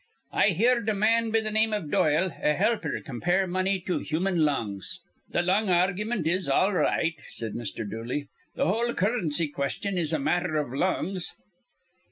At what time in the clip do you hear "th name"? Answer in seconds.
1.41-1.73